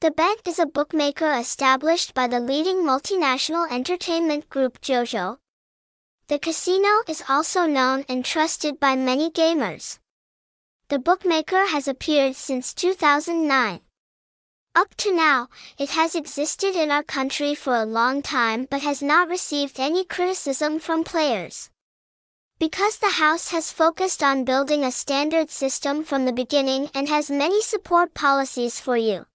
Thabet 0.00 0.48
is 0.48 0.58
a 0.58 0.64
bookmaker 0.64 1.30
established 1.30 2.14
by 2.14 2.26
the 2.26 2.40
leading 2.40 2.76
multinational 2.76 3.70
entertainment 3.70 4.48
group 4.48 4.80
Jiuzhou. 4.80 5.36
The 6.28 6.38
casino 6.38 7.02
is 7.06 7.22
also 7.28 7.66
known 7.66 8.06
and 8.08 8.24
trusted 8.24 8.80
by 8.80 8.96
many 8.96 9.30
gamers. 9.30 9.98
The 10.88 10.98
bookmaker 10.98 11.66
has 11.66 11.86
appeared 11.86 12.34
since 12.36 12.72
2009. 12.72 13.80
Up 14.74 14.94
to 14.96 15.14
now, 15.14 15.50
it 15.76 15.90
has 15.90 16.14
existed 16.14 16.74
in 16.74 16.90
our 16.90 17.02
country 17.02 17.54
for 17.54 17.74
a 17.74 17.84
long 17.84 18.22
time 18.22 18.66
but 18.70 18.80
has 18.80 19.02
not 19.02 19.28
received 19.28 19.78
any 19.78 20.06
criticism 20.06 20.78
from 20.78 21.04
players. 21.04 21.68
Because 22.58 22.96
the 22.96 23.20
house 23.20 23.50
has 23.50 23.70
focused 23.70 24.22
on 24.22 24.44
building 24.46 24.82
a 24.82 24.92
standard 24.92 25.50
system 25.50 26.04
from 26.04 26.24
the 26.24 26.32
beginning 26.32 26.88
and 26.94 27.06
has 27.10 27.30
many 27.30 27.60
support 27.60 28.14
policies 28.14 28.80
for 28.80 28.96
you. 28.96 29.26